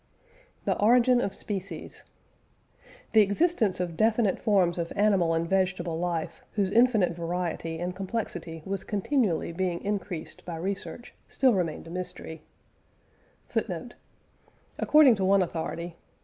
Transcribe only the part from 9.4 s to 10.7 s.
being increased by